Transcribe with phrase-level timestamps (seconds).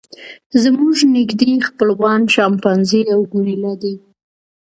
[0.63, 3.95] زموږ نږدې خپلوان شامپانزي او ګوریلا دي.